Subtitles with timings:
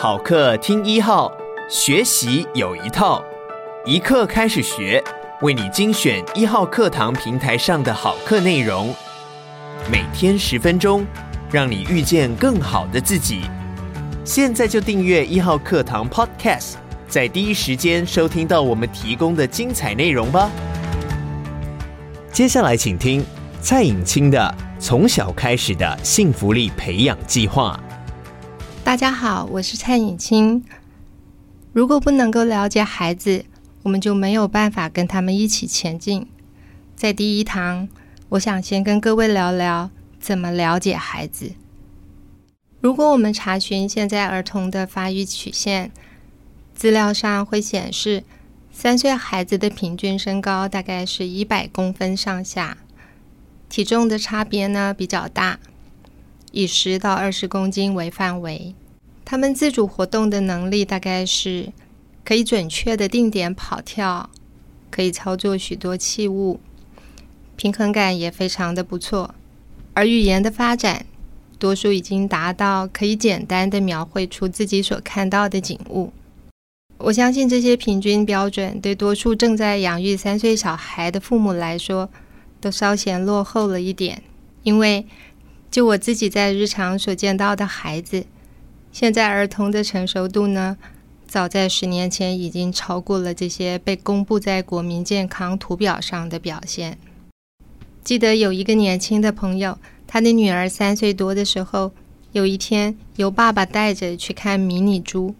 [0.00, 1.28] 好课听一号，
[1.68, 3.20] 学习有一套，
[3.84, 5.02] 一课开始学，
[5.40, 8.94] 为你精选一号课堂平台上的好课内容，
[9.90, 11.04] 每天十分钟，
[11.50, 13.40] 让你遇见更好的自己。
[14.24, 16.74] 现在就订阅一号课堂 Podcast，
[17.08, 20.48] 在第一时间收听到我们提供的精彩内容吧。
[22.30, 23.26] 接下来请听
[23.60, 27.76] 蔡颖清的《从小开始的幸福力培养计划》。
[28.88, 30.64] 大家好，我是蔡颖清。
[31.74, 33.44] 如果不能够了解孩子，
[33.82, 36.26] 我们就没有办法跟他们一起前进。
[36.96, 37.86] 在第一堂，
[38.30, 41.52] 我想先跟各位聊聊怎么了解孩子。
[42.80, 45.90] 如果我们查询现在儿童的发育曲线，
[46.74, 48.24] 资料上会显示，
[48.72, 52.78] 三岁孩子的平均身高大概是一百公分上下，
[53.68, 55.58] 体重的差别呢比较大。
[56.50, 58.74] 以十到二十公斤为范围，
[59.30, 61.70] 他们自主活动的能力大概是
[62.24, 64.30] 可以准确的定点跑跳，
[64.90, 66.58] 可以操作许多器物，
[67.54, 69.34] 平衡感也非常的不错。
[69.92, 71.04] 而语言的发展，
[71.58, 76.10] 多数已经达到可以简单的描绘出自己所看到的景物。
[76.96, 82.08] 我相信这些平均标准对多数正在养育三岁小孩的父母来说，
[82.62, 84.22] 都稍显落后了一点，
[84.62, 85.06] 因为。
[85.70, 88.24] 就我自己在日常所见到的孩子，
[89.00, 90.76] 现在儿童的成熟度呢，
[91.24, 96.98] 早在十年前已经超过了这些被公布在国民健康图表上的表现。
[98.02, 101.92] 记得有一个年轻的朋友，他的女儿三岁多的时候，
[102.32, 105.32] 有一天由爸爸带着去看迷你猪。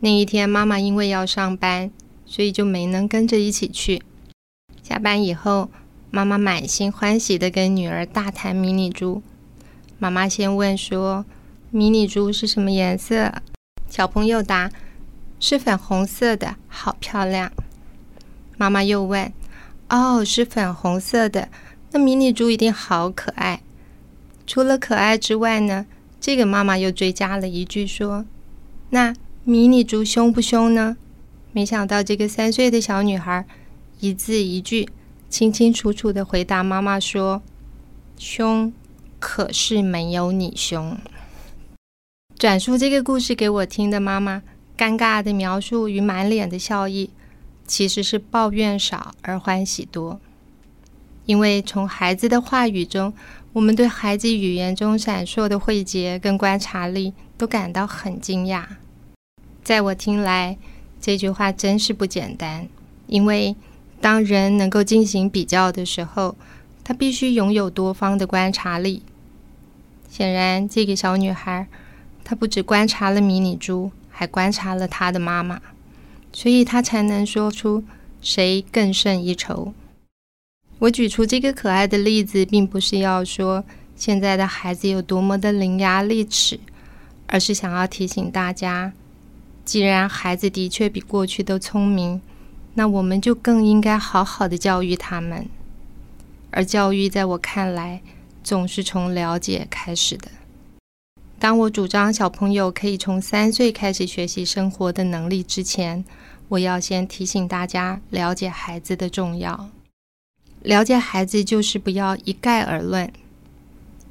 [0.00, 1.90] 那一天妈妈因为要上班，
[2.26, 4.02] 所以就没能跟着一起去。
[4.82, 5.70] 下班以后，
[6.10, 9.22] 妈妈满心欢喜地跟女儿大谈迷你猪。
[9.98, 11.24] 妈妈先问说
[11.70, 13.32] ：“迷你猪是什么颜色？”
[13.88, 14.70] 小朋友答
[15.40, 17.52] ：“是粉红色的，好漂亮。”
[18.56, 19.32] 妈妈又问
[19.88, 21.48] ：“哦，是粉红色的，
[21.92, 23.62] 那迷你猪一定好可爱。”
[24.46, 25.86] 除了可爱之外呢，
[26.20, 28.24] 这个妈妈又追加了一句说
[28.90, 30.96] ：“那迷你猪凶不凶呢？”
[31.52, 33.46] 没想到这个三岁的小女孩
[34.00, 34.88] 一字一句，
[35.28, 37.42] 清清楚楚地回答妈妈说
[38.18, 38.72] ：“凶。”
[39.20, 40.96] 可是没有你凶。
[42.38, 44.44] 转述这个故事给我听的妈妈，
[44.76, 47.10] 尴尬的描述与满脸的笑意，
[47.66, 50.20] 其实是抱怨少而欢喜多。
[51.26, 53.12] 因为从孩子的话语中，
[53.54, 58.64] 我们对孩子语言中闪烁的慧捷跟观察力都感到很惊讶。
[59.64, 60.56] 在我听来，
[61.00, 62.68] 这句话真是不简单。
[63.08, 63.56] 因为
[64.00, 66.36] 当人能够进行比较的时候，
[66.84, 69.02] 他必须拥有多方的观察力。
[70.08, 71.66] 显然，这个小女孩，
[72.28, 75.62] 他不只观察了迷你猪，还观察了他的妈妈，
[76.30, 77.82] 所以他才能说出
[78.20, 79.72] 谁更胜一筹。
[80.80, 83.64] 我举出这个可爱的例子，并不是要说
[83.96, 86.60] 现在的孩子有多么的伶牙俐齿，
[87.28, 88.92] 而是想要提醒大家，
[89.64, 92.20] 既然孩子的确比过去都聪明，
[92.74, 95.48] 那我们就更应该好好的教育他们。
[96.50, 98.02] 而教育，在我看来，
[98.44, 100.28] 总是从了解开始的。
[101.40, 106.04] 当我主张小朋友可以从三岁开始学习生活的能力之前，
[106.48, 109.70] 我要先提醒大家了解孩子的重要。
[110.62, 113.12] 了解孩子就是不要一概而论。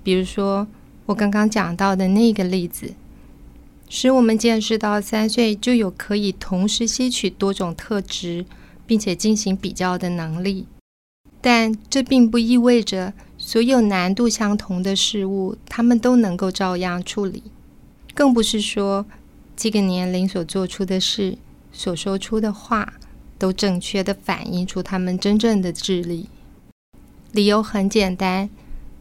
[0.03, 0.65] 比如说，
[1.05, 2.93] 我刚刚讲到的那个例子，
[3.89, 8.45] 使我们见识到三岁就有可以同时吸取多种特质，
[8.85, 10.65] 并且进行比较的能力。
[11.41, 13.13] 但这并不意味着
[13.47, 17.43] 所有难度相同的事物，他们都能够照样处理，
[18.13, 19.05] 更不是说
[19.55, 21.37] 这个年龄所做出的事、
[21.71, 22.95] 所说出的话，
[23.39, 26.27] 都正确地反映出他们真正的智力。
[27.31, 28.49] 理由很简单，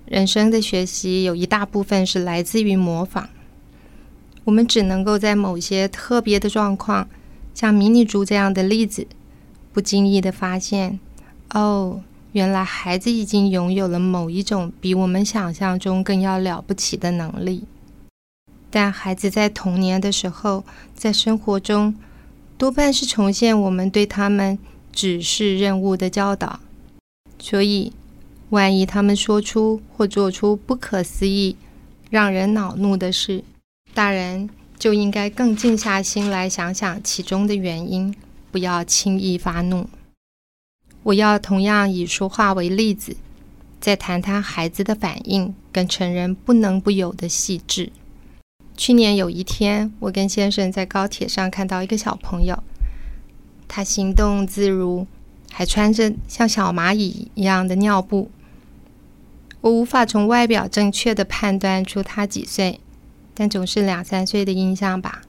[0.04, 3.28] 人生的学习有一大部分是来自于模仿。
[4.44, 7.08] 我们只能够在某些特别的状况，
[7.52, 9.08] 像迷你猪这样的例子，
[9.72, 11.00] 不经意地发现，
[11.50, 12.00] 哦。
[12.36, 17.64] 原来孩子已经拥有了某一种比我们想象中更要了不起的能力，
[18.68, 20.62] 但孩子在童年的时候，
[20.94, 21.94] 在生活中
[22.58, 24.58] 多半是重现我们对他们
[24.92, 26.60] 指示任务的教导，
[27.38, 27.90] 所以
[28.50, 31.56] 万一他们说出或做出不可思议、
[32.10, 33.42] 让人恼怒的事，
[33.94, 38.14] 大人就应该更静下心来想想其中的原因，
[38.52, 39.88] 不要轻易发怒。
[41.06, 43.16] 我要同样以说话为例子，
[43.80, 47.92] 再谈谈孩子的反应跟成人不能不有的细致。
[48.76, 52.60] 去年有一天，我跟先生在高铁上看到一个小朋友，
[53.68, 55.06] 他行动自如，
[55.52, 58.28] 还穿着像小蚂蚁一样的尿布。
[59.60, 62.80] 我无法从外表正确的判断出他几岁，
[63.32, 65.22] 但总是两三岁的印象吧，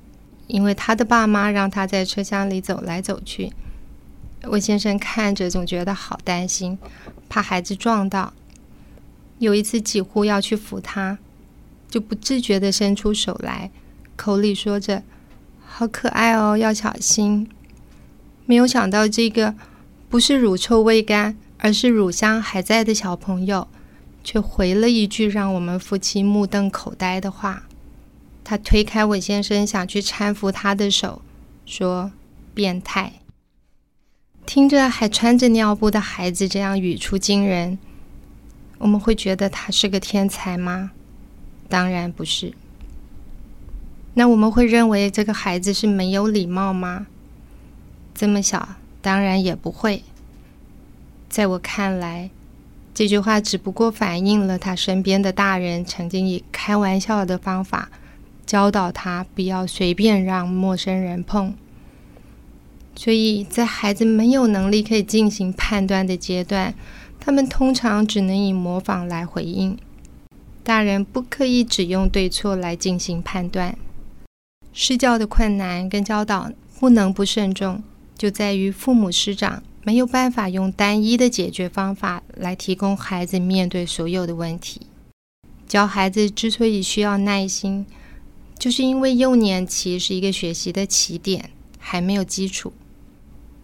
[0.48, 3.54] 因为他的爸妈让他在车厢里走来走去。
[4.48, 6.78] 魏先生看着总觉得好担心，
[7.30, 8.34] 怕孩子撞到。
[9.40, 11.20] 有一次几乎要去扶他。
[11.90, 13.72] 就不自觉地伸出手来，
[14.18, 15.04] 口里说着
[15.66, 17.50] ：“好可爱哦，要小心。”
[18.46, 19.56] 没有想到，这个
[20.10, 23.70] 不是乳臭未干，而是乳香还在的小朋友，
[24.22, 27.64] 却回了一句让我们夫妻目瞪口呆的话。
[28.44, 31.22] 他推开我先生想去搀扶他的手，
[31.66, 32.12] 说
[32.54, 33.14] ：“变态。”
[34.58, 37.78] 听着还穿着尿布的孩子这样语出惊人，
[38.80, 40.94] 我们会觉得他是个天才吗？
[41.70, 42.54] 当然不是。
[44.16, 47.06] 那我们会认为这个孩子是没有礼貌吗？
[48.16, 48.70] 这么小，
[49.00, 50.02] 当然也不会。
[51.30, 52.32] 在我看来，
[52.96, 57.90] 这句话只不过反映了他身边的大人曾经以开玩笑的方法
[58.48, 61.54] 教导他不要随便让陌生人碰。
[62.98, 66.74] 所以在孩子没有能力可以进行判断的阶段，
[67.20, 69.78] 他们通常只能以模仿来回应。
[70.64, 73.78] 大人不可以只用对错来进行判断。
[74.74, 77.82] 施教的困难跟教导不能不慎重，
[78.18, 84.82] 就在于父母师长没有办法用单一的解决方法来提供孩子面对所有的问题。
[85.68, 87.86] 教孩子之所以需要耐心，
[88.58, 92.74] 就是因为幼年期是一个学习的起点，还没有基础，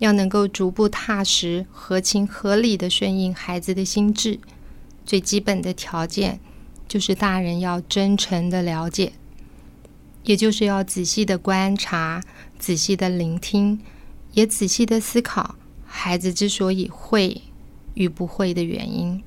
[0.04, 4.38] 要能够逐步踏实、合情合理地顺应孩子的心智，
[5.06, 6.42] 最基本的条件。
[6.86, 9.14] 就是大人要真诚的了解，
[10.26, 12.22] 也就是要仔细的观察、
[12.60, 13.80] 仔细的聆听，
[14.34, 15.56] 也仔细的思考
[15.86, 17.42] 孩子之所以会
[17.94, 19.24] 与不会的原因。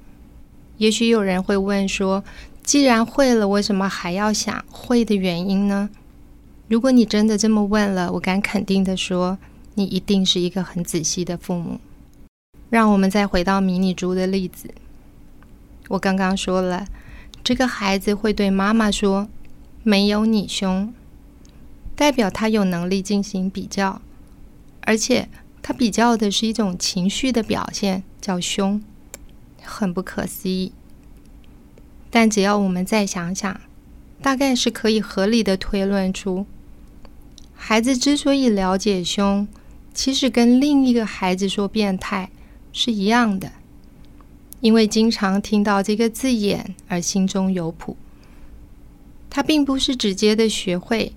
[0.76, 2.22] 也许有人会问说
[2.62, 5.88] ：“既然会了，为什么还要想会的原因呢？”
[6.68, 9.38] 如果你真的这么问了，我敢肯定的说，
[9.76, 11.80] 你一定是一个很仔细的父母。
[12.68, 14.74] 让我们再回到迷你猪的例子，
[15.88, 16.88] 我刚刚说了。
[17.44, 19.28] 这个孩子会对妈妈说
[19.84, 20.92] ：“没有你凶”，
[21.94, 24.02] 代表他有能力进行比较，
[24.80, 25.28] 而且
[25.62, 28.82] 他比较的是一种情绪的表现，叫凶，
[29.62, 30.72] 很不可思议。
[32.10, 33.60] 但只要我们再想想，
[34.20, 36.46] 大概是可以合理的推论出，
[37.54, 39.46] 孩子之所以了解凶，
[39.96, 42.30] 其实跟另一个孩子说变态
[42.70, 43.50] 是一样的。
[44.60, 47.96] 因为经常听到这个字眼而心中有谱，
[49.30, 51.12] 他并不是直接的学会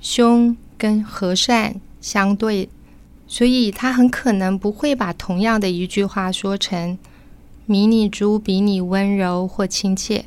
[0.00, 2.68] 凶跟和善相对，
[3.26, 6.98] 所以他很可能不会把同样的一句话说成
[7.66, 10.24] “迷你猪比你温柔或亲切”。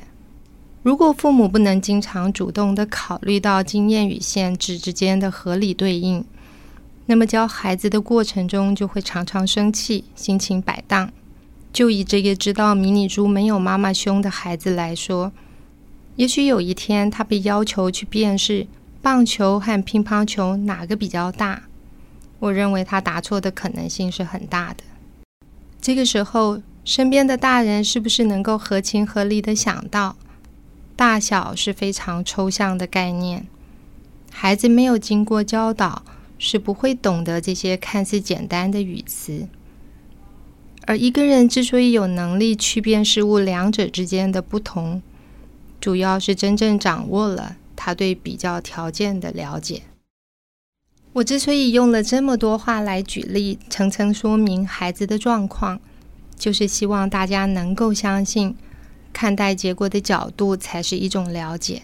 [0.81, 6.25] 如果父母不能经常主动的考虑到经验与限制之间的合理对应，
[7.07, 11.11] 那么教孩子的过程中就会常常生气，心情摆荡。
[11.73, 15.31] 就以这个知道迷你猪没有妈妈凶的孩子来说，
[16.15, 18.67] 也许有一天他被要求去辨识
[19.01, 21.63] 棒球和乒乓球哪个比较大，
[22.39, 24.83] 我认为他答错的可能性是很大的。
[25.79, 30.17] 这个时候，身边的大人是不是能够合情合理的想到，
[30.95, 33.47] 大小是非常抽象的概念，
[34.31, 36.03] 孩子没有经过教导
[36.37, 39.47] 是不会懂得这些看似简单的语词。
[40.85, 45.01] 而一个人之所以有能力区辨事物两者之间的不同，
[45.81, 49.81] 主要是真正掌握了他对比较条件的了解。
[51.13, 55.79] 我之所以用了这么多话来举例，层层说明孩子的状况，
[56.37, 58.55] 就是希望大家能够相信，
[59.11, 61.81] 看待结果的角度才是一种了解。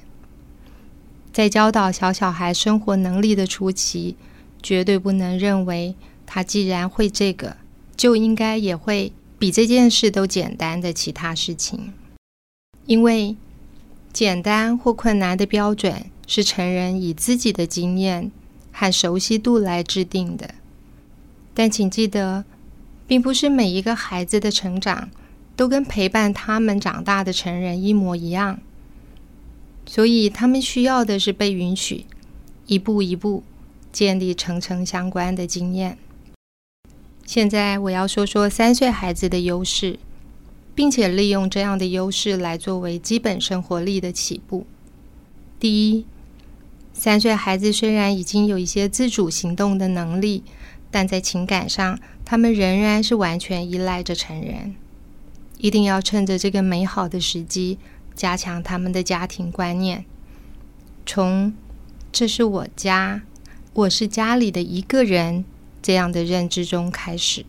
[1.34, 4.16] 在教导小小孩生活能力的初期，
[4.64, 5.94] 绝对不能认为
[6.26, 7.58] 他既然会这个。
[7.96, 11.94] 就应该也会比这件事都简单的其他事情，
[12.88, 13.38] 因为
[14.12, 18.32] 简单或困难的标准是成人以自己的经验
[18.72, 20.56] 和熟悉度来制定的。
[21.54, 22.44] 但请记得，
[23.06, 25.12] 并不是每一个孩子的成长
[25.56, 28.60] 都跟陪伴他们长大的成人一模一样，
[29.86, 32.08] 所以他们需要的是被允许，
[32.66, 33.44] 一步一步
[33.94, 35.98] 建立层层相关的经验。
[37.26, 39.98] 现在我要说说三岁孩子的优势，
[40.76, 44.66] 并且利用这样的优势来作为基本生活力的起步。
[45.58, 46.06] 第一，
[46.92, 50.44] 三岁孩子虽然已经有一些自主行动的能力，
[50.92, 54.76] 但在情感上，他们仍然是完全依赖着成人。
[55.60, 57.78] 一定要趁着这个美好的时机，
[58.14, 60.04] 加强他们的家庭观念，
[61.06, 61.54] 从
[62.12, 63.22] “这是我家，
[63.76, 65.46] 我是家里的一个人”
[65.82, 67.44] 这样的认知中开始。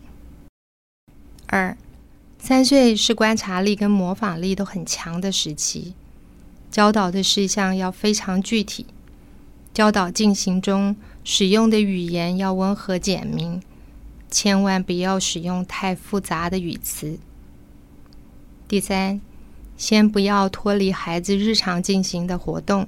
[1.45, 1.77] 二，
[2.39, 5.93] 三岁是观察力跟模仿力都很强的时期，
[6.71, 8.87] 教导的事项要非常具体，
[9.71, 13.61] 教导进行中使用的语言要温和简明，
[14.31, 17.19] 千万不要使用太复杂的语词。
[18.67, 19.21] 第三，
[19.77, 22.87] 先不要脱离孩子日常进行的活动，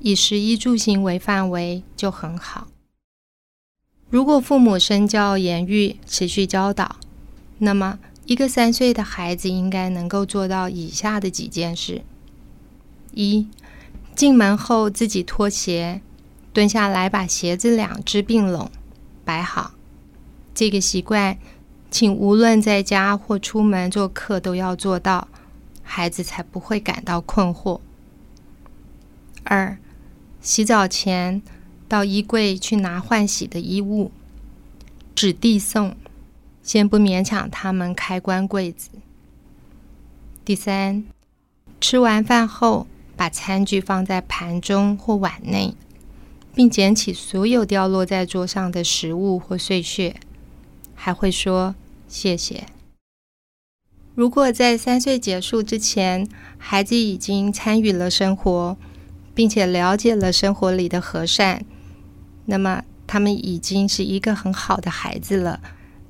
[0.00, 2.68] 以食衣住行为范围就很好。
[4.10, 6.96] 如果父母身教言语持续教导，
[7.58, 12.02] 那么一个三岁的孩子应该能够做到以下的几件事：
[13.12, 13.48] 一，
[14.14, 16.00] 进门后自己脱鞋，
[16.52, 18.70] 蹲下来把鞋子两只并拢，
[19.24, 19.72] 摆好。
[20.54, 21.38] 这个习惯。
[21.88, 25.28] 请无论在家或出门做客都要做到，
[25.82, 27.80] 孩子才不会感到困惑。
[29.44, 29.78] 二，
[30.46, 31.42] 洗澡前
[31.88, 34.12] 到衣柜去拿换洗的衣物，
[35.12, 35.96] 只递送，
[36.62, 38.90] 先不勉强他们开关柜子。
[40.44, 41.04] 第三，
[41.80, 42.86] 吃完饭后
[43.16, 45.74] 把餐具放在盘中或碗内，
[46.54, 50.14] 并捡起所有掉落在桌上的食物或碎屑。
[50.94, 51.74] 还会说
[52.06, 52.68] 谢谢。
[54.14, 58.76] 如果在三岁结束之前，孩子已经参与了生活，
[59.36, 61.62] 并且了解了生活里的和善，
[62.46, 65.60] 那么他们已经是一个很好的孩子了。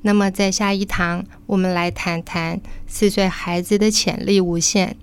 [0.02, 4.94] 那么在下一堂，我们来谈谈四岁孩子的潜力无限，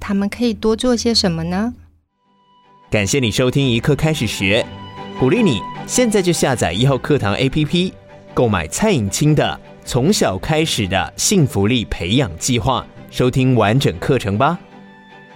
[0.00, 1.74] 他们可以多做些什么呢？
[2.90, 4.66] 感谢你收听一课开始学，
[5.20, 7.92] 鼓励你现在就下载一号课堂 APP。
[8.34, 12.84] 购买蔡颖清的《从小开始的幸福力培养计划》，
[13.16, 14.58] 收听完整课程吧。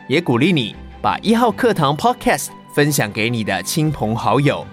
[0.08, 4.64] 也鼓励你把一号课堂 Podcast 分享给你的亲朋好友。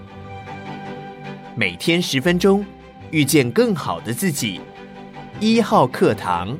[1.55, 2.63] 每天十分钟，
[3.09, 4.61] 遇见更好的自己。
[5.39, 6.55] 一号课堂。